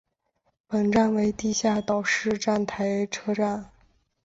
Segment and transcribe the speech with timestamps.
[0.65, 3.69] 本站为地下岛式站台车站。